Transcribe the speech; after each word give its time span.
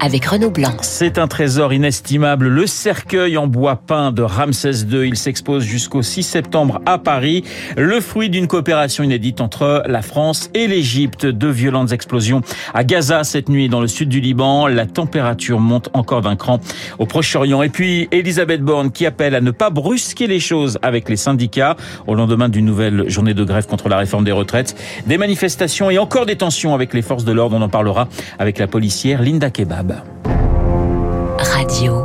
avec 0.00 0.24
Renaud 0.24 0.50
Blanc. 0.50 0.72
C'est 0.80 1.18
un 1.18 1.28
trésor 1.28 1.72
inestimable, 1.72 2.48
le 2.48 2.66
cercueil 2.66 3.36
en 3.36 3.46
bois 3.46 3.76
peint 3.76 4.12
de 4.12 4.22
Ramsès 4.22 4.84
II. 4.90 5.06
Il 5.06 5.16
s'expose 5.16 5.62
jusqu'au 5.62 6.02
6 6.02 6.22
septembre 6.22 6.80
à 6.86 6.98
Paris. 6.98 7.44
Le 7.76 8.00
fruit 8.00 8.30
d'une 8.30 8.46
coopération 8.46 9.04
inédite 9.04 9.40
entre 9.40 9.82
la 9.86 10.00
France 10.00 10.50
et 10.54 10.66
l'Égypte. 10.66 11.26
Deux 11.26 11.50
violentes 11.50 11.92
explosions 11.92 12.40
à 12.72 12.82
Gaza 12.82 13.24
cette 13.24 13.48
nuit 13.48 13.68
dans 13.68 13.80
le 13.80 13.88
sud 13.88 14.08
du 14.08 14.20
Liban. 14.20 14.66
La 14.66 14.86
température 14.86 15.60
monte 15.60 15.90
encore 15.92 16.22
d'un 16.22 16.36
cran 16.36 16.60
au 16.98 17.06
Proche-Orient. 17.06 17.62
Et 17.62 17.68
puis 17.68 18.08
Elisabeth 18.10 18.62
Borne 18.62 18.90
qui 18.90 19.04
appelle 19.04 19.34
à 19.34 19.40
ne 19.40 19.50
pas 19.50 19.70
brusquer 19.70 20.26
les 20.26 20.40
choses 20.40 20.78
avec 20.82 21.08
les 21.08 21.16
syndicats 21.16 21.76
au 22.06 22.14
lendemain 22.14 22.48
d'une 22.48 22.64
nouvelle 22.64 23.08
journée 23.10 23.34
de 23.34 23.44
grève 23.44 23.66
contre 23.66 23.88
la 23.88 23.98
réforme 23.98 24.24
des 24.24 24.32
retraites. 24.32 24.74
Des 25.06 25.18
manifestations 25.18 25.90
et 25.90 25.98
encore 25.98 26.24
des 26.24 26.36
tensions 26.36 26.74
avec 26.74 26.94
les 26.94 27.02
forces 27.02 27.24
de 27.24 27.32
l'ordre. 27.32 27.56
On 27.56 27.62
en 27.62 27.68
parlera 27.68 28.08
avec 28.38 28.58
la 28.58 28.66
policière 28.66 29.22
Linda 29.22 29.50
Kebab. 29.50 29.89
Radio 31.38 31.99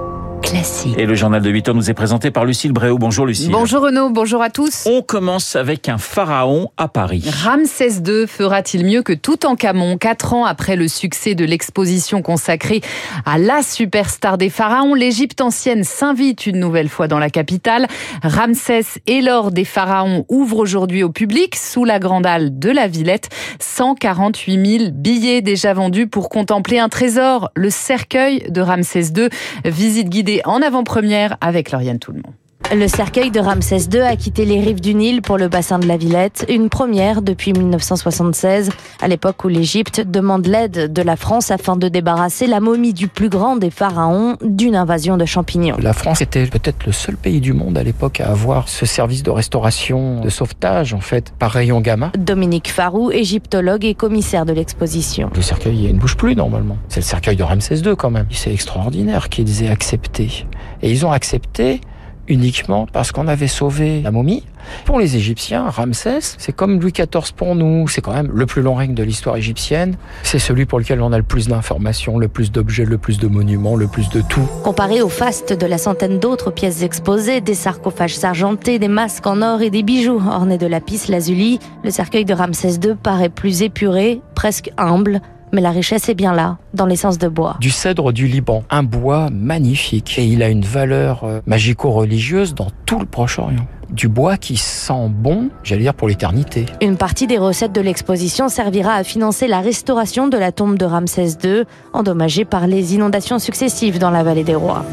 Classique. 0.55 0.97
Et 0.97 1.05
le 1.05 1.15
journal 1.15 1.41
de 1.41 1.49
8 1.49 1.67
heures 1.67 1.75
nous 1.75 1.89
est 1.89 1.93
présenté 1.93 2.31
par 2.31 2.45
Lucille 2.45 2.71
Bréau. 2.71 2.97
Bonjour 2.97 3.25
Lucille. 3.25 3.51
Bonjour 3.51 3.81
Renaud, 3.81 4.09
bonjour 4.09 4.41
à 4.41 4.49
tous. 4.49 4.85
On 4.85 5.01
commence 5.01 5.57
avec 5.57 5.89
un 5.89 5.97
pharaon 5.97 6.71
à 6.77 6.87
Paris. 6.87 7.29
Ramsès 7.43 8.01
II 8.07 8.25
fera-t-il 8.25 8.85
mieux 8.85 9.01
que 9.01 9.11
Toutankhamon 9.11 9.97
Quatre 9.97 10.33
ans 10.33 10.45
après 10.45 10.77
le 10.77 10.87
succès 10.87 11.35
de 11.35 11.43
l'exposition 11.43 12.21
consacrée 12.21 12.79
à 13.25 13.37
la 13.37 13.63
superstar 13.63 14.37
des 14.37 14.49
pharaons, 14.49 14.93
l'Égypte 14.93 15.41
ancienne 15.41 15.83
s'invite 15.83 16.47
une 16.47 16.61
nouvelle 16.61 16.87
fois 16.87 17.09
dans 17.09 17.19
la 17.19 17.29
capitale. 17.29 17.87
Ramsès 18.23 18.85
et 19.07 19.19
l'or 19.19 19.51
des 19.51 19.65
pharaons 19.65 20.25
ouvrent 20.29 20.59
aujourd'hui 20.59 21.03
au 21.03 21.09
public 21.09 21.57
sous 21.57 21.83
la 21.83 21.99
grande 21.99 22.25
halle 22.25 22.57
de 22.57 22.69
la 22.69 22.87
Villette. 22.87 23.27
148 23.59 24.77
000 24.79 24.91
billets 24.93 25.41
déjà 25.41 25.73
vendus 25.73 26.07
pour 26.07 26.29
contempler 26.29 26.79
un 26.79 26.87
trésor, 26.87 27.51
le 27.55 27.69
cercueil 27.69 28.45
de 28.49 28.61
Ramsès 28.61 29.11
II. 29.17 29.27
Visite 29.65 30.07
guidée 30.07 30.43
en 30.45 30.61
avant-première 30.61 31.37
avec 31.41 31.71
Lauriane. 31.71 31.99
Le 32.07 32.44
cercueil 32.87 33.29
de 33.29 33.39
Ramsès 33.39 33.89
II 33.93 34.01
a 34.01 34.15
quitté 34.15 34.45
les 34.45 34.59
rives 34.59 34.79
du 34.79 34.93
Nil 34.95 35.21
pour 35.21 35.37
le 35.37 35.47
bassin 35.47 35.79
de 35.79 35.85
la 35.85 35.97
Villette, 35.97 36.45
une 36.49 36.69
première 36.69 37.21
depuis 37.21 37.53
1976, 37.53 38.69
à 39.01 39.07
l'époque 39.07 39.43
où 39.43 39.47
l'Égypte 39.47 40.01
demande 40.01 40.47
l'aide 40.47 40.91
de 40.91 41.01
la 41.01 41.15
France 41.15 41.51
afin 41.51 41.75
de 41.75 41.87
débarrasser 41.89 42.47
la 42.47 42.59
momie 42.59 42.93
du 42.93 43.07
plus 43.07 43.29
grand 43.29 43.55
des 43.55 43.69
pharaons 43.69 44.37
d'une 44.41 44.75
invasion 44.75 45.17
de 45.17 45.25
champignons. 45.25 45.77
La 45.79 45.93
France 45.93 46.21
était 46.21 46.45
peut-être 46.47 46.85
le 46.85 46.91
seul 46.91 47.17
pays 47.17 47.41
du 47.41 47.53
monde 47.53 47.77
à 47.77 47.83
l'époque 47.83 48.19
à 48.19 48.29
avoir 48.29 48.67
ce 48.67 48.85
service 48.85 49.23
de 49.23 49.29
restauration, 49.29 50.21
de 50.21 50.29
sauvetage 50.29 50.93
en 50.93 51.01
fait, 51.01 51.33
par 51.37 51.51
rayon 51.51 51.81
gamma. 51.81 52.11
Dominique 52.17 52.69
Farou, 52.69 53.11
égyptologue 53.11 53.85
et 53.85 53.93
commissaire 53.93 54.45
de 54.45 54.53
l'exposition. 54.53 55.29
Le 55.35 55.41
cercueil, 55.41 55.85
il 55.85 55.95
ne 55.95 55.99
bouge 55.99 56.15
plus 56.15 56.35
normalement. 56.35 56.77
C'est 56.87 57.01
le 57.01 57.05
cercueil 57.05 57.35
de 57.35 57.43
Ramsès 57.43 57.77
II 57.77 57.95
quand 57.97 58.11
même. 58.11 58.27
C'est 58.31 58.53
extraordinaire 58.53 59.29
qu'ils 59.29 59.63
aient 59.63 59.69
accepté. 59.69 60.45
Et 60.81 60.91
ils 60.91 61.05
ont 61.05 61.11
accepté 61.11 61.81
uniquement 62.27 62.87
parce 62.91 63.11
qu'on 63.11 63.27
avait 63.27 63.47
sauvé 63.47 64.01
la 64.01 64.11
momie. 64.11 64.43
Pour 64.85 64.99
les 64.99 65.15
Égyptiens, 65.15 65.69
Ramsès, 65.69 66.35
c'est 66.37 66.51
comme 66.51 66.79
Louis 66.81 66.91
XIV 66.91 67.33
pour 67.35 67.55
nous. 67.55 67.87
C'est 67.87 68.01
quand 68.01 68.13
même 68.13 68.31
le 68.33 68.45
plus 68.45 68.61
long 68.61 68.75
règne 68.75 68.93
de 68.93 69.03
l'histoire 69.03 69.37
égyptienne. 69.37 69.95
C'est 70.23 70.39
celui 70.39 70.65
pour 70.65 70.79
lequel 70.79 71.01
on 71.01 71.11
a 71.11 71.17
le 71.17 71.23
plus 71.23 71.47
d'informations, 71.47 72.17
le 72.17 72.27
plus 72.27 72.51
d'objets, 72.51 72.85
le 72.85 72.97
plus 72.97 73.19
de 73.19 73.27
monuments, 73.27 73.75
le 73.75 73.87
plus 73.87 74.09
de 74.09 74.21
tout. 74.21 74.47
Comparé 74.63 75.01
au 75.01 75.09
faste 75.09 75.53
de 75.53 75.65
la 75.65 75.77
centaine 75.77 76.19
d'autres 76.19 76.51
pièces 76.51 76.81
exposées, 76.81 77.41
des 77.41 77.53
sarcophages 77.53 78.15
sargentés, 78.15 78.79
des 78.79 78.87
masques 78.87 79.27
en 79.27 79.41
or 79.41 79.61
et 79.61 79.69
des 79.69 79.83
bijoux 79.83 80.21
ornés 80.27 80.57
de 80.57 80.67
lapis 80.67 81.03
lazuli, 81.09 81.59
le 81.83 81.91
cercueil 81.91 82.25
de 82.25 82.33
Ramsès 82.33 82.79
II 82.83 82.95
paraît 83.01 83.29
plus 83.29 83.61
épuré, 83.61 84.21
presque 84.33 84.71
humble, 84.77 85.21
mais 85.55 85.61
la 85.61 85.71
richesse 85.71 86.09
est 86.09 86.15
bien 86.15 86.33
là, 86.33 86.57
dans 86.73 86.85
l'essence 86.85 87.17
de 87.17 87.29
bois. 87.29 87.55
Du 87.61 87.71
cèdre 87.71 88.11
du 88.11 88.27
Liban, 88.27 88.63
un 88.69 88.83
bois 88.83 89.29
magnifique. 89.31 90.19
Et 90.19 90.25
il 90.25 90.43
a 90.43 90.49
une 90.49 90.63
valeur 90.63 91.23
euh, 91.23 91.39
magico-religieuse 91.47 92.53
dans 92.53 92.67
tout 92.85 92.99
le 92.99 93.05
Proche-Orient. 93.05 93.65
Du 93.89 94.09
bois 94.09 94.35
qui 94.35 94.57
sent 94.57 95.09
bon, 95.09 95.49
j'allais 95.63 95.83
dire 95.83 95.93
pour 95.93 96.09
l'éternité. 96.09 96.65
Une 96.81 96.97
partie 96.97 97.27
des 97.27 97.37
recettes 97.37 97.71
de 97.71 97.81
l'exposition 97.81 98.49
servira 98.49 98.95
à 98.95 99.03
financer 99.03 99.47
la 99.47 99.61
restauration 99.61 100.27
de 100.27 100.37
la 100.37 100.51
tombe 100.51 100.77
de 100.77 100.85
Ramsès 100.85 101.37
II, 101.43 101.63
endommagée 101.93 102.43
par 102.43 102.67
les 102.67 102.93
inondations 102.93 103.39
successives 103.39 103.97
dans 103.97 104.11
la 104.11 104.23
vallée 104.23 104.43
des 104.43 104.55
rois. 104.55 104.83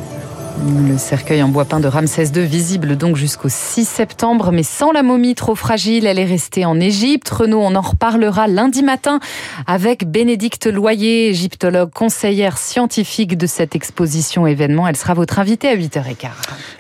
Le 0.65 0.97
cercueil 0.97 1.43
en 1.43 1.49
bois 1.49 1.65
peint 1.65 1.81
de 1.81 1.89
Ramsès 1.89 2.27
II 2.37 2.47
visible 2.47 2.97
donc 2.97 3.17
jusqu'au 3.17 3.49
6 3.49 3.85
septembre, 3.85 4.53
mais 4.53 4.63
sans 4.63 4.93
la 4.93 5.03
momie 5.03 5.35
trop 5.35 5.57
fragile, 5.57 6.07
elle 6.07 6.21
est 6.21 6.25
restée 6.25 6.65
en 6.65 6.79
Égypte. 6.79 7.29
Renaud, 7.31 7.61
on 7.61 7.75
en 7.75 7.81
reparlera 7.81 8.47
lundi 8.47 8.85
matin 8.85 9.19
avec 9.67 10.09
Bénédicte 10.09 10.67
Loyer, 10.67 11.31
égyptologue, 11.31 11.91
conseillère 11.93 12.59
scientifique 12.59 13.37
de 13.37 13.47
cette 13.49 13.75
exposition 13.75 14.47
événement. 14.47 14.87
Elle 14.87 14.97
sera 14.97 15.15
votre 15.15 15.41
invitée 15.41 15.69
à 15.69 15.77
8h15. 15.77 16.29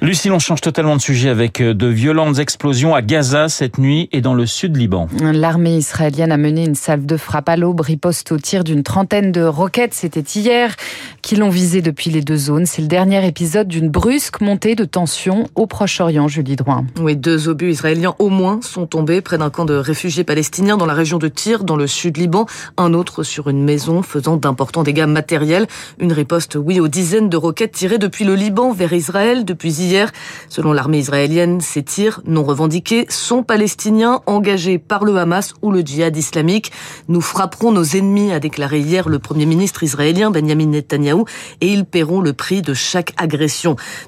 Lucie, 0.00 0.30
on 0.30 0.38
change 0.38 0.60
totalement 0.60 0.94
de 0.94 1.00
sujet 1.00 1.28
avec 1.28 1.60
euh, 1.60 1.74
de 1.74 1.88
violentes 1.88 2.38
explosions 2.38 2.94
à 2.94 3.02
Gaza 3.02 3.48
cette 3.48 3.78
nuit 3.78 4.08
et 4.12 4.20
dans 4.20 4.34
le 4.34 4.46
sud 4.46 4.76
Liban. 4.76 5.08
L'armée 5.20 5.76
israélienne 5.76 6.30
a 6.30 6.36
mené 6.36 6.64
une 6.64 6.76
salve 6.76 7.04
de 7.04 7.16
frappe 7.16 7.48
à 7.48 7.56
l'aube, 7.56 7.80
riposte 7.80 8.30
au 8.30 8.38
tir 8.38 8.62
d'une 8.62 8.84
trentaine 8.84 9.32
de 9.32 9.42
roquettes. 9.42 9.94
C'était 9.94 10.20
hier 10.20 10.76
qui 11.20 11.34
l'ont 11.34 11.50
visé 11.50 11.82
depuis 11.82 12.10
les 12.10 12.20
deux 12.20 12.36
zones. 12.36 12.66
C'est 12.66 12.82
le 12.82 12.88
dernier 12.88 13.26
épisode 13.26 13.71
d'une 13.72 13.88
brusque 13.88 14.42
montée 14.42 14.74
de 14.74 14.84
tension 14.84 15.48
au 15.54 15.66
Proche-Orient, 15.66 16.28
Julie 16.28 16.56
Drouin. 16.56 16.84
Oui, 17.00 17.16
deux 17.16 17.48
obus 17.48 17.70
israéliens 17.70 18.14
au 18.18 18.28
moins 18.28 18.60
sont 18.60 18.86
tombés 18.86 19.22
près 19.22 19.38
d'un 19.38 19.48
camp 19.48 19.64
de 19.64 19.72
réfugiés 19.72 20.24
palestiniens 20.24 20.76
dans 20.76 20.84
la 20.84 20.92
région 20.92 21.16
de 21.16 21.26
Tyr, 21.26 21.64
dans 21.64 21.76
le 21.76 21.86
sud 21.86 22.18
Liban. 22.18 22.44
Un 22.76 22.92
autre 22.92 23.22
sur 23.22 23.48
une 23.48 23.64
maison 23.64 24.02
faisant 24.02 24.36
d'importants 24.36 24.82
dégâts 24.82 25.06
matériels. 25.06 25.66
Une 25.98 26.12
riposte, 26.12 26.58
oui, 26.62 26.80
aux 26.80 26.88
dizaines 26.88 27.30
de 27.30 27.36
roquettes 27.38 27.72
tirées 27.72 27.96
depuis 27.96 28.26
le 28.26 28.34
Liban 28.34 28.72
vers 28.72 28.92
Israël 28.92 29.46
depuis 29.46 29.72
hier. 29.72 30.12
Selon 30.50 30.74
l'armée 30.74 30.98
israélienne, 30.98 31.62
ces 31.62 31.82
tirs 31.82 32.20
non 32.26 32.44
revendiqués 32.44 33.06
sont 33.08 33.42
palestiniens 33.42 34.20
engagés 34.26 34.76
par 34.76 35.02
le 35.02 35.16
Hamas 35.16 35.54
ou 35.62 35.70
le 35.70 35.80
djihad 35.80 36.14
islamique. 36.14 36.72
Nous 37.08 37.22
frapperons 37.22 37.72
nos 37.72 37.84
ennemis, 37.84 38.32
a 38.32 38.38
déclaré 38.38 38.80
hier 38.80 39.08
le 39.08 39.18
premier 39.18 39.46
ministre 39.46 39.82
israélien 39.82 40.30
Benjamin 40.30 40.66
Netanyahou, 40.66 41.24
et 41.62 41.68
ils 41.68 41.86
paieront 41.86 42.20
le 42.20 42.34
prix 42.34 42.60
de 42.60 42.74
chaque 42.74 43.14
agression. 43.16 43.51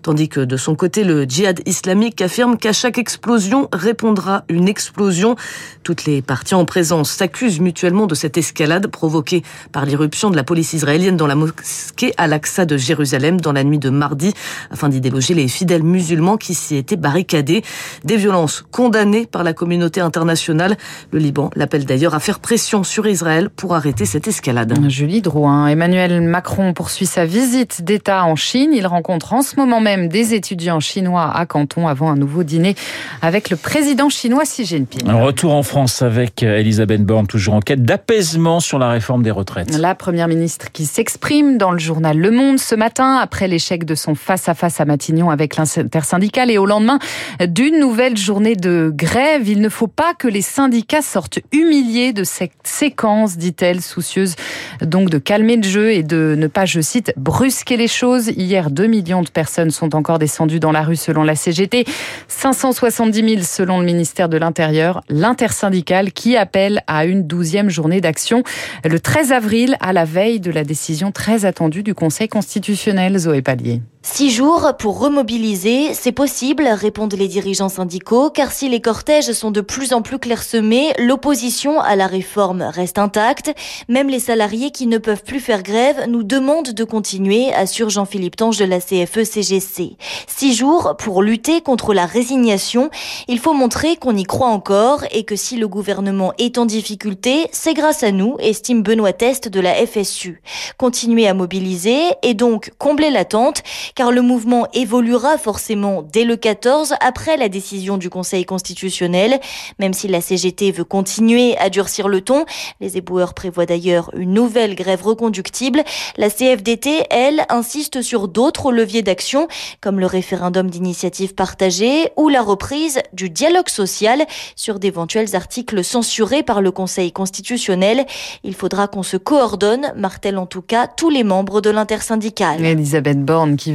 Tandis 0.03 0.29
que 0.29 0.41
de 0.41 0.57
son 0.57 0.75
côté, 0.75 1.05
le 1.05 1.25
djihad 1.25 1.61
islamique 1.67 2.21
affirme 2.21 2.57
qu'à 2.57 2.73
chaque 2.73 2.99
explosion 2.99 3.69
répondra 3.73 4.45
une 4.49 4.69
explosion. 4.69 5.37
Toutes 5.83 6.05
les 6.05 6.23
parties 6.23 6.55
en 6.55 6.65
présence 6.65 7.11
s'accusent 7.11 7.61
mutuellement 7.61 8.07
de 8.07 8.15
cette 8.15 8.37
escalade 8.39 8.87
provoquée 8.87 9.43
par 9.73 9.85
l'irruption 9.87 10.31
de 10.31 10.37
la 10.37 10.45
police 10.45 10.73
israélienne 10.73 11.17
dans 11.17 11.27
la 11.27 11.35
mosquée 11.35 12.15
Al-Aqsa 12.17 12.65
de 12.65 12.77
Jérusalem 12.77 13.41
dans 13.41 13.53
la 13.53 13.65
nuit 13.65 13.79
de 13.79 13.91
mardi 13.91 14.33
afin 14.71 14.89
d'y 14.89 15.01
déloger 15.01 15.35
les 15.35 15.49
fidèles 15.49 15.83
musulmans 15.83 16.37
qui 16.37 16.55
s'y 16.55 16.77
étaient 16.77 16.97
barricadés. 16.97 17.63
Des 18.05 18.17
violences 18.17 18.65
condamnées 18.71 19.27
par 19.27 19.45
la 19.45 19.53
communauté 19.53 20.01
internationale. 20.01 20.77
Le 21.11 21.19
Liban 21.19 21.51
l'appelle 21.55 21.85
d'ailleurs 21.85 22.15
à 22.15 22.21
faire 22.21 22.41
pression 22.41 22.83
sur 22.83 23.07
Israël 23.07 23.51
pour 23.51 23.75
arrêter 23.75 24.07
cette 24.07 24.29
escalade. 24.29 24.75
Julie 24.89 25.23
Drouin, 25.23 25.67
Emmanuel 25.67 26.21
Macron 26.23 26.73
poursuit 26.73 27.07
sa 27.07 27.27
visite 27.27 27.85
d'État 27.85 28.25
en 28.25 28.37
Chine. 28.37 28.71
Il 28.73 28.87
rencontre 28.87 29.34
en 29.35 29.43
ce 29.43 29.57
moment 29.57 29.81
même 29.81 30.09
des 30.09 30.35
étudiants 30.35 30.81
chinois 30.81 31.31
à 31.35 31.45
Canton 31.45 31.89
avant 31.89 32.09
un 32.09 32.17
nouveau 32.17 32.45
dîner 32.45 32.77
avec 33.21 33.51
le 33.51 33.57
président 33.57 34.09
chinois 34.09 34.45
Xi 34.45 34.65
Jinping. 34.65 35.09
Un 35.09 35.23
retour 35.23 35.55
en 35.55 35.65
France 35.65 36.03
avec 36.03 36.43
Elisabeth 36.43 37.05
Borne, 37.05 37.27
toujours 37.27 37.55
en 37.55 37.61
quête 37.61 37.83
d'apaisement 37.83 38.61
sur 38.61 38.79
la 38.79 38.91
réforme 38.91 39.23
des 39.25 39.33
retraites. 39.33 39.77
La 39.77 39.97
première 39.97 40.29
ministre 40.29 40.71
qui 40.73 40.87
s'exprime 40.87 41.59
dans 41.59 41.73
le 41.73 41.79
journal 41.79 42.17
Le 42.17 42.31
Monde 42.31 42.61
ce 42.61 42.77
matin 42.77 43.17
après 43.17 43.49
l'échec 43.49 43.85
de 43.85 43.97
son 43.97 44.15
face-à-face 44.15 44.81
à 44.81 44.85
Matignon 44.85 45.31
avec 45.31 45.57
l'intersyndicale 45.57 46.51
et 46.53 46.59
au 46.59 46.67
lendemain 46.67 47.01
d'une 47.45 47.81
nouvelle 47.81 48.17
journée 48.17 48.55
de 48.55 48.93
grève. 48.95 49.49
Il 49.49 49.61
ne 49.61 49.69
faut 49.69 49.89
pas 49.89 50.15
que 50.15 50.29
les 50.29 50.43
syndicats 50.43 51.03
sortent 51.03 51.41
humiliés 51.51 52.13
de 52.13 52.23
cette 52.23 52.53
séquence, 52.63 53.37
dit-elle, 53.37 53.81
soucieuse 53.81 54.37
donc 54.81 55.11
de 55.11 55.19
calmer 55.19 55.57
le 55.57 55.65
jeu 55.65 55.93
et 55.93 56.05
de 56.05 56.37
ne 56.39 56.47
pas, 56.47 56.67
je 56.67 56.81
cite, 56.81 57.13
brusquer 57.17 57.77
les 57.77 57.89
choses. 57.89 58.29
Hier, 58.29 58.71
2 58.71 58.87
millions 58.87 59.24
personnes 59.31 59.71
sont 59.71 59.95
encore 59.95 60.19
descendues 60.19 60.61
dans 60.61 60.73
la 60.73 60.83
rue 60.83 60.97
selon 60.97 61.23
la 61.23 61.35
CGT, 61.35 61.85
570 62.29 63.29
000 63.29 63.43
selon 63.43 63.81
le 63.81 63.87
ministère 63.87 64.29
de 64.29 64.37
l'Intérieur, 64.37 65.03
l'intersyndicale 65.09 66.13
qui 66.13 66.37
appelle 66.37 66.83
à 66.87 67.05
une 67.05 67.27
douzième 67.27 67.71
journée 67.71 68.01
d'action 68.01 68.43
le 68.85 69.01
13 69.01 69.33
avril 69.33 69.77
à 69.81 69.93
la 69.93 70.05
veille 70.05 70.41
de 70.41 70.51
la 70.51 70.65
décision 70.65 71.13
très 71.13 71.45
attendue 71.45 71.83
du 71.83 71.95
Conseil 71.95 72.29
constitutionnel, 72.29 73.19
Zoé 73.19 73.43
Pallier. 73.43 73.81
Six 74.07 74.31
jours 74.31 74.73
pour 74.79 75.01
remobiliser, 75.01 75.95
c'est 75.95 76.13
possible, 76.13 76.69
répondent 76.69 77.15
les 77.15 77.27
dirigeants 77.27 77.71
syndicaux, 77.71 78.29
car 78.29 78.53
si 78.53 78.69
les 78.69 78.83
cortèges 78.83 79.33
sont 79.33 79.51
de 79.51 79.63
plus 79.63 79.95
en 79.95 80.03
plus 80.03 80.19
clairsemés, 80.19 80.93
l'opposition 80.99 81.81
à 81.81 81.97
la 81.97 82.07
réforme 82.07 82.61
reste 82.61 82.99
intacte. 82.99 83.55
Même 83.89 84.11
les 84.11 84.21
salariés 84.21 84.73
qui 84.73 84.87
ne 84.87 84.99
peuvent 84.99 85.25
plus 85.25 85.41
faire 85.41 85.63
grève 85.63 86.05
nous 86.07 86.23
demandent 86.23 86.73
de 86.73 86.85
continuer, 86.85 87.51
assure 87.55 87.89
Jean-Philippe 87.89 88.37
Tange 88.37 88.59
de 88.59 88.67
la 88.67 88.79
CFE-CGC. 88.79 89.97
Six 90.27 90.55
jours 90.55 90.97
pour 90.99 91.23
lutter 91.23 91.63
contre 91.63 91.95
la 91.95 92.05
résignation. 92.05 92.91
Il 93.27 93.39
faut 93.39 93.55
montrer 93.55 93.97
qu'on 93.97 94.17
y 94.17 94.25
croit 94.25 94.49
encore 94.49 95.05
et 95.13 95.25
que 95.25 95.35
si 95.35 95.57
le 95.57 95.67
gouvernement 95.67 96.35
est 96.37 96.59
en 96.59 96.67
difficulté, 96.67 97.49
c'est 97.53 97.75
grâce 97.75 98.03
à 98.03 98.13
nous, 98.13 98.37
estime 98.39 98.83
Benoît 98.83 99.15
Test 99.15 99.49
de 99.49 99.61
la 99.61 99.75
FSU. 99.75 100.43
Continuer 100.77 101.27
à 101.27 101.33
mobiliser 101.33 102.03
et 102.23 102.35
donc 102.35 102.71
combler 102.77 103.09
l'attente 103.09 103.63
car 103.95 104.11
le 104.11 104.23
mouvement 104.23 104.67
évoluera 104.73 105.39
forcément 105.39 106.03
dès 106.03 106.25
le 106.25 106.37
14 106.37 106.95
après 107.01 107.37
la 107.37 107.49
décision 107.49 107.97
du 107.97 108.11
Conseil 108.11 108.45
constitutionnel. 108.45 109.41
Même 109.79 109.93
si 109.93 110.09
la 110.09 110.21
CGT 110.21 110.73
veut 110.73 110.85
continuer 110.85 111.57
à 111.59 111.71
durcir 111.71 112.09
le 112.09 112.21
ton, 112.21 112.45
les 112.81 112.97
éboueurs 112.97 113.35
prévoient 113.35 113.67
d'ailleurs 113.67 114.11
une 114.17 114.33
nouvelle 114.33 114.75
grève 114.75 115.03
reconductible. 115.03 115.83
La 116.17 116.31
CFDT, 116.31 117.05
elle, 117.11 117.45
insiste 117.49 118.03
sur 118.03 118.29
d'autres 118.29 118.73
leviers 118.73 119.03
d'action, 119.03 119.49
comme 119.81 120.01
le 120.01 120.07
référendum 120.07 120.71
d'initiative 120.71 121.35
partagée 121.35 122.09
ou 122.17 122.29
la 122.29 122.43
reprise 122.43 123.01
du 123.13 123.31
dialogue 123.31 123.69
social 123.69 124.25
sur 124.57 124.79
d'éventuels 124.79 125.37
articles 125.37 125.85
censurés 125.85 126.43
par 126.43 126.61
le 126.61 126.71
Conseil 126.71 127.13
constitutionnel. 127.13 128.07
Il 128.43 128.55
faudra 128.55 128.89
qu'on 128.89 129.03
se 129.03 129.17
coordonne, 129.17 129.93
martèle 129.97 130.39
en 130.39 130.47
tout 130.47 130.63
cas 130.63 130.87
tous 130.87 131.11
les 131.11 131.25
membres 131.25 131.61
de 131.61 131.71
l'intersyndicale. 131.71 132.61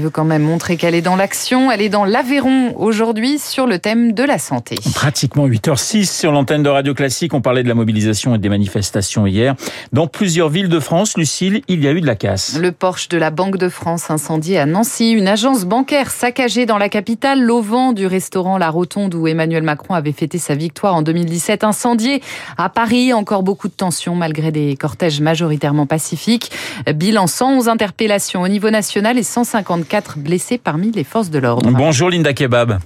Quand 0.09 0.25
même 0.25 0.44
montrer 0.44 0.77
qu'elle 0.77 0.95
est 0.95 1.01
dans 1.01 1.15
l'action. 1.15 1.71
Elle 1.71 1.81
est 1.81 1.89
dans 1.89 2.03
l'Aveyron 2.06 2.73
aujourd'hui 2.77 3.39
sur 3.39 3.65
le 3.65 3.79
thème 3.79 4.11
de 4.11 4.23
la 4.23 4.38
santé. 4.38 4.75
Pratiquement 4.94 5.47
8h06 5.47 6.06
sur 6.06 6.31
l'antenne 6.31 6.63
de 6.63 6.69
Radio 6.69 6.94
Classique. 6.94 7.33
On 7.33 7.41
parlait 7.41 7.63
de 7.63 7.69
la 7.69 7.75
mobilisation 7.75 8.35
et 8.35 8.38
des 8.38 8.50
manifestations 8.50 9.25
hier. 9.25 9.56
Dans 9.94 10.07
plusieurs 10.07 10.50
villes 10.50 10.69
de 10.69 10.79
France, 10.79 11.17
Lucille, 11.17 11.61
il 11.67 11.83
y 11.83 11.88
a 11.88 11.91
eu 11.91 12.01
de 12.01 12.07
la 12.07 12.15
casse. 12.15 12.57
Le 12.59 12.71
Porsche 12.71 13.07
de 13.09 13.17
la 13.17 13.31
Banque 13.31 13.57
de 13.57 13.69
France 13.69 14.11
incendié 14.11 14.59
à 14.59 14.65
Nancy. 14.65 15.11
Une 15.11 15.27
agence 15.27 15.65
bancaire 15.65 16.12
saccagée 16.12 16.65
dans 16.65 16.77
la 16.77 16.89
capitale. 16.89 17.41
L'auvent 17.41 17.69
du 17.94 18.07
restaurant 18.07 18.57
La 18.57 18.69
Rotonde 18.69 19.13
où 19.13 19.27
Emmanuel 19.27 19.62
Macron 19.62 19.94
avait 19.94 20.12
fêté 20.12 20.39
sa 20.39 20.55
victoire 20.55 20.95
en 20.95 21.03
2017 21.03 21.63
incendié. 21.63 22.21
À 22.57 22.69
Paris, 22.69 23.13
encore 23.13 23.44
beaucoup 23.44 23.67
de 23.67 23.73
tensions 23.73 24.15
malgré 24.15 24.51
des 24.51 24.75
cortèges 24.75 25.21
majoritairement 25.21 25.85
pacifiques. 25.85 26.51
Bilan 26.95 27.27
111 27.27 27.69
interpellations 27.69 28.41
au 28.41 28.47
niveau 28.47 28.69
national 28.71 29.17
et 29.17 29.23
154 29.23 29.99
blessés 30.18 30.57
parmi 30.57 30.92
les 30.92 31.04
forces 31.04 31.30
de 31.30 31.40
l'ordre. 31.40 31.69
Bonjour 31.72 32.10
Linda 32.10 32.34
Kebab. 32.34 32.80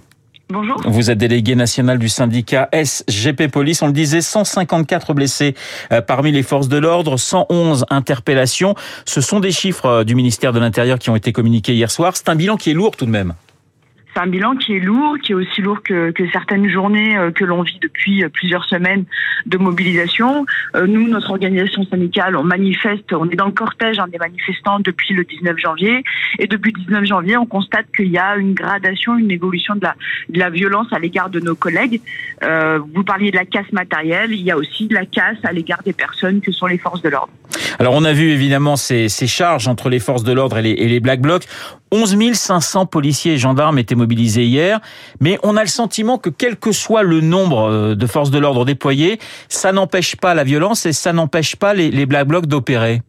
Bonjour. 0.50 0.82
Vous 0.86 1.10
êtes 1.10 1.18
délégué 1.18 1.56
national 1.56 1.98
du 1.98 2.10
syndicat 2.10 2.70
SGP 2.74 3.48
Police. 3.48 3.82
On 3.82 3.88
le 3.88 3.94
disait, 3.94 4.22
154 4.22 5.14
blessés 5.14 5.56
euh, 5.92 6.02
parmi 6.02 6.32
les 6.32 6.44
forces 6.44 6.68
de 6.68 6.78
l'ordre, 6.78 7.18
111 7.18 7.86
interpellations. 7.90 8.76
Ce 9.06 9.22
sont 9.22 9.40
des 9.40 9.52
chiffres 9.52 9.86
euh, 9.86 10.04
du 10.04 10.16
ministère 10.16 10.54
de 10.54 10.60
l'Intérieur 10.60 11.00
qui 11.00 11.10
ont 11.10 11.16
été 11.16 11.32
communiqués 11.32 11.74
hier 11.74 11.90
soir. 11.90 12.16
C'est 12.16 12.30
un 12.30 12.36
bilan 12.36 12.58
qui 12.58 12.70
est 12.70 12.74
lourd 12.74 12.96
tout 12.96 13.06
de 13.06 13.12
même 13.12 13.34
c'est 14.14 14.20
un 14.20 14.28
bilan 14.28 14.56
qui 14.56 14.76
est 14.76 14.80
lourd, 14.80 15.18
qui 15.22 15.32
est 15.32 15.36
aussi 15.36 15.62
lourd 15.62 15.82
que, 15.82 16.12
que 16.12 16.30
certaines 16.32 16.70
journées 16.70 17.18
euh, 17.18 17.32
que 17.32 17.44
l'on 17.46 17.62
vit 17.64 17.80
depuis 17.82 18.24
euh, 18.24 18.30
plusieurs 18.30 18.66
semaines 18.66 19.06
de 19.46 19.58
mobilisation. 19.58 20.46
Euh, 20.76 20.88
nous, 20.88 21.08
notre 21.08 21.32
organisation 21.32 21.86
syndicale, 21.86 22.36
on 22.36 22.44
manifeste, 22.44 23.12
on 23.14 23.30
est 23.30 23.36
dans 23.36 23.48
le 23.48 23.52
cortège 23.52 24.00
hein, 24.00 24.08
des 24.12 24.18
manifestants 24.18 24.80
depuis 24.80 25.14
le 25.14 25.24
19 25.24 25.58
janvier. 25.58 26.04
Et 26.40 26.48
depuis 26.48 26.74
le 26.76 26.82
19 26.82 27.06
janvier, 27.06 27.38
on 27.38 27.46
constate 27.46 27.86
qu'il 27.96 28.10
y 28.10 28.18
a 28.18 28.36
une 28.38 28.54
gradation, 28.54 29.18
une 29.18 29.32
évolution 29.32 29.76
de 29.76 29.82
la, 29.82 29.96
de 30.30 30.40
la 30.40 30.50
violence 30.50 30.88
à 30.92 31.00
l'égard 31.00 31.30
de 31.30 31.40
nos 31.40 31.56
collègues. 31.56 32.02
Euh, 32.44 32.80
vous 32.94 33.04
parliez 33.04 33.32
de 33.32 33.38
la 33.38 33.46
casse 33.46 33.72
matérielle, 33.72 34.32
il 34.32 34.42
y 34.42 34.52
a 34.52 34.58
aussi 34.58 34.88
de 34.88 34.94
la 34.94 35.06
casse 35.06 35.38
à 35.44 35.52
l'égard 35.52 35.82
des 35.84 35.94
personnes 35.94 36.42
que 36.42 36.52
sont 36.52 36.68
les 36.68 36.78
forces 36.78 37.02
de 37.02 37.10
l'ordre. 37.10 37.32
Alors 37.80 37.94
on 37.94 38.04
a 38.04 38.14
vu 38.14 38.30
évidemment 38.30 38.76
ces, 38.76 39.10
ces 39.10 39.28
charges 39.28 39.68
entre 39.68 39.90
les 39.90 40.00
forces 40.00 40.24
de 40.24 40.34
l'ordre 40.34 40.58
et 40.58 40.62
les, 40.62 40.72
et 40.72 40.88
les 40.88 41.00
Black 41.00 41.22
Blocs. 41.22 41.46
11 41.94 42.34
500 42.34 42.88
policiers 42.88 43.34
et 43.34 43.38
gendarmes 43.38 43.78
étaient 43.78 43.94
mobilisés 43.94 44.46
hier, 44.46 44.82
mais 45.20 45.38
on 45.44 45.56
a 45.56 45.62
le 45.62 45.68
sentiment 45.68 46.18
que 46.18 46.32
quel 46.32 46.58
que 46.58 46.72
soit 46.72 47.04
le 47.04 47.22
nombre 47.22 47.70
euh, 47.70 47.96
de 47.96 48.08
forces 48.08 48.32
de 48.32 48.40
l'ordre 48.40 48.66
déployées, 48.66 49.20
ça 49.48 49.72
n'empêche 49.72 50.16
pas 50.16 50.34
la 50.34 50.44
violence 50.44 50.88
et 50.88 50.94
ça 50.94 51.14
n'empêche 51.14 51.56
pas 51.56 51.76
les, 51.76 51.92
les 51.92 52.08
Black 52.08 52.28
Blocs 52.28 52.48
d'opérer. 52.48 53.02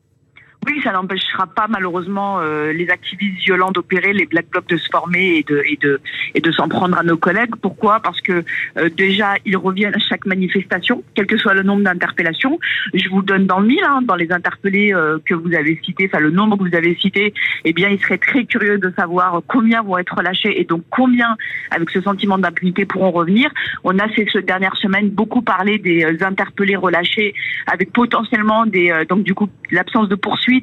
Oui, 0.66 0.80
ça 0.82 0.92
n'empêchera 0.92 1.46
pas 1.46 1.66
malheureusement 1.68 2.38
euh, 2.40 2.72
les 2.72 2.88
activistes 2.88 3.38
violents 3.44 3.70
d'opérer, 3.70 4.12
les 4.12 4.24
black 4.24 4.46
blocs 4.50 4.68
de 4.68 4.76
se 4.76 4.88
former 4.88 5.44
et 5.44 6.40
de 6.40 6.52
s'en 6.52 6.68
prendre 6.68 6.96
à 6.96 7.02
nos 7.02 7.16
collègues. 7.16 7.54
Pourquoi? 7.60 8.00
Parce 8.00 8.20
que 8.20 8.44
euh, 8.78 8.88
déjà 8.88 9.34
ils 9.44 9.56
reviennent 9.56 9.94
à 9.94 9.98
chaque 9.98 10.24
manifestation, 10.24 11.02
quel 11.14 11.26
que 11.26 11.36
soit 11.36 11.54
le 11.54 11.64
nombre 11.64 11.82
d'interpellations. 11.82 12.58
Je 12.94 13.08
vous 13.10 13.20
donne 13.20 13.46
dans 13.46 13.60
le 13.60 13.66
mille, 13.66 13.84
hein, 13.84 14.00
dans 14.02 14.14
les 14.14 14.32
interpellés 14.32 14.94
euh, 14.94 15.18
que 15.26 15.34
vous 15.34 15.54
avez 15.54 15.78
cités, 15.84 16.08
enfin 16.10 16.20
le 16.20 16.30
nombre 16.30 16.56
que 16.56 16.68
vous 16.68 16.76
avez 16.76 16.94
cité. 16.96 17.34
Eh 17.64 17.72
bien, 17.72 17.90
il 17.90 18.00
serait 18.00 18.18
très 18.18 18.44
curieux 18.44 18.78
de 18.78 18.90
savoir 18.96 19.42
combien 19.46 19.82
vont 19.82 19.98
être 19.98 20.16
relâchés 20.16 20.60
et 20.60 20.64
donc 20.64 20.82
combien, 20.88 21.36
avec 21.72 21.90
ce 21.90 22.00
sentiment 22.00 22.38
d'impunité, 22.38 22.86
pourront 22.86 23.10
revenir. 23.10 23.50
On 23.82 23.98
a 23.98 24.08
ces, 24.14 24.24
dernières 24.42 24.76
semaines 24.76 25.10
beaucoup 25.10 25.42
parlé 25.42 25.78
des 25.78 26.06
interpellés 26.22 26.76
relâchés, 26.76 27.34
avec 27.66 27.92
potentiellement 27.92 28.66
des 28.66 28.92
donc 29.08 29.24
du 29.24 29.34
coup 29.34 29.48
l'absence 29.70 30.08
de 30.08 30.14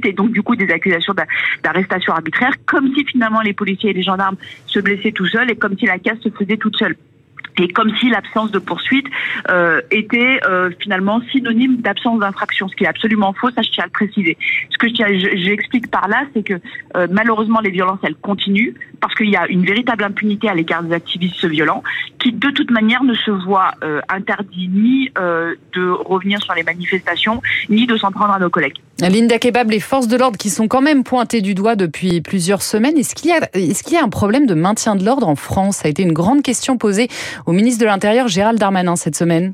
et 0.06 0.14
donc 0.14 0.32
du 0.32 0.42
coup 0.42 0.56
des 0.56 0.72
accusations 0.72 1.14
d'arrestation 1.64 2.14
arbitraire, 2.14 2.54
comme 2.66 2.94
si 2.96 3.06
finalement 3.06 3.42
les 3.42 3.54
policiers 3.54 3.92
et 3.92 3.94
les 3.94 4.04
gendarmes 4.04 4.38
se 4.66 4.80
blessaient 4.80 5.12
tout 5.12 5.28
seuls 5.28 5.52
et 5.52 5.56
comme 5.56 5.78
si 5.78 5.86
la 5.86 6.00
casse 6.00 6.20
se 6.20 6.30
faisait 6.30 6.58
toute 6.58 6.78
seule 6.78 6.96
et 7.58 7.68
comme 7.70 7.96
si 7.98 8.10
l'absence 8.10 8.52
de 8.52 8.60
poursuite 8.60 9.06
euh, 9.50 9.82
était 9.92 10.40
euh, 10.46 10.72
finalement 10.80 11.22
synonyme 11.32 11.78
d'absence 11.78 12.20
d'infraction, 12.20 12.68
ce 12.68 12.76
qui 12.76 12.84
est 12.84 12.88
absolument 12.88 13.34
faux, 13.34 13.52
ça 13.52 13.62
je 13.62 13.70
tiens 13.70 13.84
à 13.84 13.88
le 13.88 13.92
préciser. 13.92 14.38
Ce 14.70 14.78
que 14.78 14.88
j'explique 15.36 15.90
par 15.90 16.08
là, 16.08 16.24
c'est 16.34 16.44
que 16.44 16.60
euh, 16.96 17.08
malheureusement 17.12 17.60
les 17.60 17.70
violences 17.70 18.00
elles 18.04 18.16
continuent 18.16 18.74
parce 19.00 19.16
qu'il 19.16 19.30
y 19.30 19.36
a 19.36 19.48
une 19.48 19.66
véritable 19.66 20.04
impunité 20.04 20.50
à 20.50 20.56
l'égard 20.56 20.84
des 20.84 20.94
activistes 20.94 21.46
violents 21.46 21.84
qui 22.20 22.32
de 22.32 22.50
toute 22.50 22.72
manière 22.72 23.04
ne 23.04 23.14
se 23.14 23.32
voient 23.32 23.72
interdits 24.10 24.70
ni 24.70 25.10
de 25.16 25.90
revenir 25.90 26.42
sur 26.42 26.54
les 26.54 26.64
manifestations 26.64 27.42
ni 27.70 27.88
de 27.88 27.98
s'en 27.98 28.12
prendre 28.12 28.34
à 28.34 28.40
nos 28.40 28.50
collègues. 28.50 28.78
Linda 29.09 29.39
Kebab, 29.39 29.71
les 29.71 29.80
forces 29.80 30.07
de 30.07 30.15
l'ordre 30.15 30.38
qui 30.38 30.50
sont 30.50 30.68
quand 30.68 30.81
même 30.81 31.03
pointées 31.03 31.42
du 31.42 31.56
doigt 31.56 31.75
depuis 31.75 32.21
plusieurs 32.21 32.62
semaines, 32.62 32.98
est-ce 32.98 33.15
qu'il 33.15 33.31
y, 33.31 33.33
a, 33.33 33.39
est 33.53 33.83
qu'il 33.83 33.94
y 33.94 33.98
a 33.98 34.03
un 34.03 34.09
problème 34.09 34.45
de 34.45 34.53
maintien 34.53 34.95
de 34.95 35.03
l'ordre 35.03 35.27
en 35.27 35.36
France? 35.36 35.77
Ça 35.77 35.88
a 35.88 35.89
été 35.89 36.03
une 36.03 36.13
grande 36.13 36.44
question 36.44 36.77
posée 36.77 37.07
au 37.45 37.51
ministre 37.51 37.81
de 37.81 37.86
l'Intérieur 37.86 38.27
Gérald 38.27 38.59
Darmanin 38.59 38.95
cette 38.95 39.15
semaine. 39.15 39.53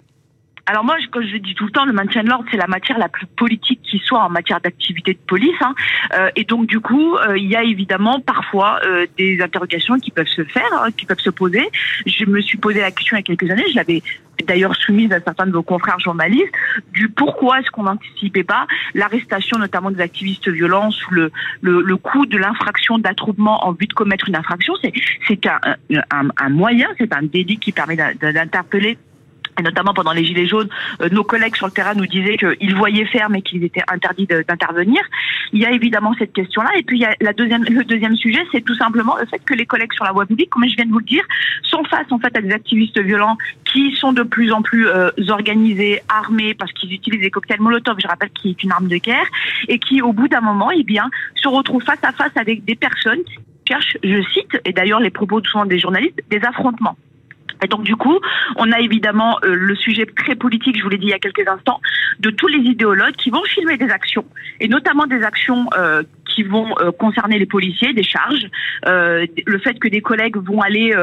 Alors 0.70 0.84
moi, 0.84 0.98
comme 1.12 1.26
je 1.26 1.38
dis 1.38 1.56
tout 1.56 1.66
le 1.66 1.72
temps, 1.72 1.86
le 1.86 1.94
maintien 1.94 2.24
de 2.24 2.30
l'ordre, 2.30 2.46
c'est 2.52 2.58
la 2.58 2.68
matière 2.68 2.98
la 2.98 3.08
plus 3.08 3.26
politique 3.26 3.80
qui 3.84 4.00
soit 4.00 4.20
en 4.20 4.30
matière 4.30 4.60
d'activité 4.60 5.14
de 5.14 5.20
police. 5.26 5.56
Hein. 5.62 5.74
Euh, 6.14 6.30
et 6.36 6.44
donc 6.44 6.68
du 6.68 6.82
coup, 6.82 7.16
euh, 7.16 7.38
il 7.38 7.46
y 7.46 7.56
a 7.56 7.64
évidemment 7.64 8.20
parfois 8.20 8.80
euh, 8.84 9.06
des 9.18 9.42
interrogations 9.42 9.98
qui 9.98 10.12
peuvent 10.12 10.28
se 10.28 10.44
faire, 10.44 10.70
hein, 10.74 10.90
qui 10.96 11.06
peuvent 11.06 11.20
se 11.20 11.30
poser. 11.30 11.70
Je 12.06 12.26
me 12.26 12.42
suis 12.42 12.58
posé 12.58 12.82
la 12.82 12.92
question 12.92 13.16
il 13.16 13.20
y 13.20 13.22
a 13.22 13.24
quelques 13.24 13.50
années, 13.50 13.64
je 13.70 13.78
l'avais 13.78 14.04
d'ailleurs 14.46 14.76
soumise 14.76 15.12
à 15.14 15.20
certains 15.22 15.48
de 15.48 15.52
vos 15.52 15.64
confrères 15.64 16.00
journalistes, 16.00 16.54
du 16.94 17.10
pourquoi 17.10 17.60
est-ce 17.60 17.72
qu'on 17.72 17.84
n'anticipait 17.84 18.44
pas 18.44 18.68
l'arrestation 18.94 19.58
notamment 19.58 19.90
des 19.90 20.02
activistes 20.02 20.48
violents 20.50 20.92
sous 20.92 21.14
le, 21.14 21.32
le, 21.62 21.82
le 21.82 21.98
coup 21.98 22.26
de 22.26 22.38
l'infraction 22.38 23.00
d'attroupement 23.00 23.66
en 23.66 23.72
vue 23.72 23.88
de 23.88 23.94
commettre 23.94 24.28
une 24.28 24.36
infraction. 24.36 24.74
C'est 25.28 25.46
un, 25.48 25.60
un, 26.12 26.28
un 26.38 26.50
moyen, 26.50 26.88
c'est 26.98 27.14
un 27.14 27.24
délit 27.24 27.58
qui 27.58 27.72
permet 27.72 27.96
d'interpeller 27.96 28.98
et 29.58 29.64
notamment 29.64 29.94
pendant 29.94 30.14
les 30.14 30.26
Gilets 30.26 30.48
jaunes, 30.48 30.70
euh, 31.02 31.10
nos 31.10 31.24
collègues 31.24 31.56
sur 31.56 31.68
le 31.68 31.72
terrain 31.72 31.94
nous 31.94 32.08
disaient 32.08 32.38
qu'ils 32.38 32.76
voyaient 32.76 33.06
faire 33.06 33.30
mais 33.30 33.42
qu'ils 33.42 33.64
étaient 33.64 33.84
interdits 33.88 34.28
d'intervenir. 34.28 35.02
Il 35.54 35.62
y 35.62 35.66
a 35.66 35.72
évidemment 35.72 36.14
cette 36.18 36.34
question-là. 36.34 36.72
Et 36.78 36.84
puis 36.84 37.00
il 37.00 37.02
y 37.02 37.28
a 37.28 37.34
deuxième, 37.34 37.64
le 37.64 37.84
deuxième 37.84 38.16
sujet, 38.16 38.42
c'est 38.52 38.62
tout 38.62 38.76
simplement 38.76 39.16
le 39.20 39.26
fait 39.26 39.40
que 39.40 39.54
les 39.54 39.66
collègues 39.66 39.94
sur 39.94 40.06
la 40.06 40.12
voie 40.12 40.26
publique, 40.26 40.50
comme 40.50 40.68
je 40.68 40.76
viens 40.76 40.86
de 40.86 40.92
vous 40.92 41.00
le 41.00 41.06
dire, 41.06 41.24
sont 41.64 41.84
face 41.86 42.12
en 42.12 42.20
fait 42.20 42.36
à 42.38 42.42
des 42.42 42.52
activistes 42.52 43.00
violents 43.00 43.38
qui 43.66 43.96
sont 43.96 44.14
de 44.14 44.24
plus 44.24 44.52
en 44.52 44.62
plus 44.62 44.88
euh, 44.88 45.10
organisés, 45.30 46.02
armés, 46.10 46.54
parce 46.54 46.72
qu'ils 46.74 46.94
utilisent 46.94 47.22
des 47.22 47.32
cocktails 47.32 47.62
Molotov, 47.62 47.98
je 48.02 48.08
rappelle 48.08 48.30
qui 48.30 48.50
est 48.50 48.64
une 48.64 48.72
arme 48.72 48.88
de 48.88 48.98
guerre, 48.98 49.28
et 49.68 49.80
qui 49.80 50.02
au 50.02 50.14
bout 50.14 50.28
d'un 50.28 50.42
moment, 50.42 50.72
eh 50.72 50.84
bien, 50.84 51.10
se 51.36 51.48
retrouvent 51.48 51.84
face 51.84 52.04
à 52.04 52.12
face 52.12 52.36
avec 52.36 52.66
des 52.66 52.76
personnes 52.76 53.24
qui 53.24 53.38
cherchent, 53.68 53.98
je 54.04 54.22
cite, 54.34 54.60
et 54.66 54.74
d'ailleurs 54.74 55.00
les 55.00 55.10
propos 55.10 55.42
souvent 55.44 55.66
des 55.66 55.80
journalistes, 55.80 56.22
des 56.30 56.42
affrontements. 56.44 56.98
Et 57.64 57.68
donc 57.68 57.84
du 57.84 57.96
coup, 57.96 58.20
on 58.56 58.72
a 58.72 58.80
évidemment 58.80 59.38
euh, 59.44 59.54
le 59.54 59.76
sujet 59.76 60.06
très 60.06 60.36
politique, 60.36 60.78
je 60.78 60.84
vous 60.84 60.90
l'ai 60.90 60.98
dit 60.98 61.08
il 61.08 61.12
y 61.12 61.14
a 61.14 61.20
quelques 61.20 61.48
instants, 61.48 61.80
de 62.20 62.30
tous 62.30 62.48
les 62.48 62.60
idéologues 62.60 63.16
qui 63.16 63.30
vont 63.30 63.44
filmer 63.44 63.78
des 63.78 63.90
actions, 63.90 64.26
et 64.60 64.68
notamment 64.68 65.08
des 65.08 65.24
actions 65.24 65.68
euh, 65.78 66.04
qui 66.38 66.44
vont 66.44 66.76
concerner 67.00 67.40
les 67.40 67.48
policiers, 67.48 67.94
des 67.94 68.04
charges, 68.04 68.48
le 68.86 69.60
fait 69.64 69.80
que 69.80 69.88
des 69.88 70.02
collègues 70.02 70.38
vont 70.38 70.62
aller 70.62 70.94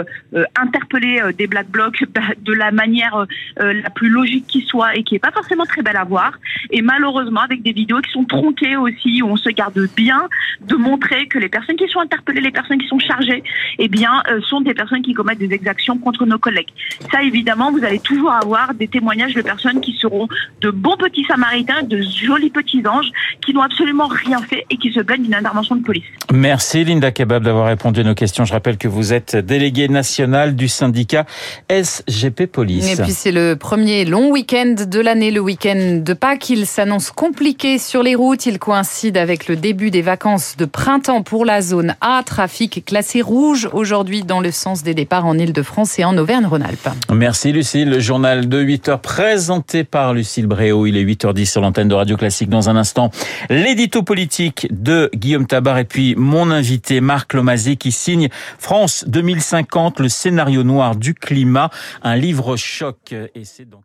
interpeller 0.56 1.20
des 1.36 1.48
black 1.48 1.68
blocs 1.68 2.04
bah, 2.14 2.20
de 2.40 2.52
la 2.52 2.70
manière 2.70 3.26
la 3.56 3.90
plus 3.90 4.08
logique 4.08 4.46
qui 4.46 4.62
soit 4.62 4.94
et 4.94 5.02
qui 5.02 5.16
est 5.16 5.18
pas 5.18 5.32
forcément 5.32 5.64
très 5.64 5.82
belle 5.82 5.96
à 5.96 6.04
voir. 6.04 6.38
Et 6.70 6.82
malheureusement, 6.82 7.40
avec 7.40 7.62
des 7.62 7.72
vidéos 7.72 8.00
qui 8.00 8.12
sont 8.12 8.24
tronquées 8.24 8.76
aussi, 8.76 9.22
où 9.22 9.26
on 9.26 9.36
se 9.36 9.48
garde 9.50 9.88
bien 9.96 10.28
de 10.60 10.76
montrer 10.76 11.26
que 11.26 11.40
les 11.40 11.48
personnes 11.48 11.76
qui 11.76 11.88
sont 11.88 12.00
interpellées, 12.00 12.40
les 12.40 12.52
personnes 12.52 12.78
qui 12.78 12.86
sont 12.86 13.00
chargées, 13.00 13.42
eh 13.80 13.88
bien, 13.88 14.22
sont 14.48 14.60
des 14.60 14.74
personnes 14.74 15.02
qui 15.02 15.14
commettent 15.14 15.38
des 15.38 15.52
exactions 15.52 15.98
contre 15.98 16.26
nos 16.26 16.38
collègues. 16.38 16.70
Ça, 17.10 17.24
évidemment, 17.24 17.72
vous 17.72 17.84
allez 17.84 17.98
toujours 17.98 18.32
avoir 18.32 18.74
des 18.74 18.86
témoignages 18.86 19.34
de 19.34 19.42
personnes 19.42 19.80
qui 19.80 19.94
seront 19.94 20.28
de 20.60 20.70
bons 20.70 20.96
petits 20.96 21.24
samaritains, 21.24 21.82
de 21.82 22.00
jolis 22.02 22.50
petits 22.50 22.86
anges, 22.86 23.10
qui 23.40 23.52
n'ont 23.52 23.62
absolument 23.62 24.06
rien 24.06 24.40
fait 24.42 24.64
et 24.70 24.76
qui 24.76 24.92
se 24.92 25.00
plaignent 25.00 25.23
d'une 25.24 25.34
intervention 25.34 25.76
de 25.76 25.82
police. 25.82 26.04
Merci 26.32 26.84
Linda 26.84 27.10
Kebab 27.10 27.42
d'avoir 27.44 27.66
répondu 27.66 28.00
à 28.00 28.04
nos 28.04 28.14
questions. 28.14 28.44
Je 28.44 28.52
rappelle 28.52 28.76
que 28.76 28.88
vous 28.88 29.12
êtes 29.12 29.36
déléguée 29.36 29.88
nationale 29.88 30.54
du 30.54 30.68
syndicat 30.68 31.26
SGP 31.68 32.46
Police. 32.46 32.98
Et 32.98 33.02
puis 33.02 33.12
c'est 33.12 33.32
le 33.32 33.56
premier 33.56 34.04
long 34.04 34.30
week-end 34.30 34.74
de 34.86 35.00
l'année, 35.00 35.30
le 35.30 35.40
week-end 35.40 36.00
de 36.02 36.12
Pâques. 36.12 36.50
Il 36.50 36.66
s'annonce 36.66 37.10
compliqué 37.10 37.78
sur 37.78 38.02
les 38.02 38.14
routes. 38.14 38.46
Il 38.46 38.58
coïncide 38.58 39.16
avec 39.16 39.48
le 39.48 39.56
début 39.56 39.90
des 39.90 40.02
vacances 40.02 40.56
de 40.56 40.64
printemps 40.64 41.22
pour 41.22 41.44
la 41.44 41.60
zone 41.60 41.94
A. 42.00 42.22
Trafic 42.24 42.84
classé 42.84 43.22
rouge 43.22 43.68
aujourd'hui 43.72 44.22
dans 44.22 44.40
le 44.40 44.50
sens 44.50 44.82
des 44.82 44.94
départs 44.94 45.26
en 45.26 45.38
Ile-de-France 45.38 45.98
et 45.98 46.04
en 46.04 46.16
Auvergne-Rhône-Alpes. 46.16 46.88
Merci 47.12 47.52
Lucille. 47.52 47.88
Le 47.88 48.00
journal 48.00 48.48
de 48.48 48.60
8 48.60 48.88
heures 48.88 49.00
présenté 49.00 49.84
par 49.84 50.14
Lucille 50.14 50.46
Bréau. 50.46 50.86
Il 50.86 50.96
est 50.96 51.04
8h10 51.04 51.46
sur 51.46 51.60
l'antenne 51.60 51.88
de 51.88 51.94
Radio 51.94 52.16
Classique. 52.16 52.48
Dans 52.48 52.68
un 52.68 52.76
instant, 52.76 53.10
l'édito 53.50 54.02
politique 54.02 54.68
de 54.70 55.10
Guillaume 55.16 55.46
Tabar 55.46 55.78
et 55.78 55.84
puis 55.84 56.14
mon 56.16 56.50
invité 56.50 57.00
Marc 57.00 57.34
Lomazé 57.34 57.76
qui 57.76 57.92
signe 57.92 58.28
France 58.58 59.04
2050, 59.06 60.00
le 60.00 60.08
scénario 60.08 60.62
noir 60.62 60.96
du 60.96 61.14
climat, 61.14 61.70
un 62.02 62.16
livre 62.16 62.56
choc. 62.56 63.14
Et 63.34 63.44
c'est 63.44 63.68
donc 63.68 63.84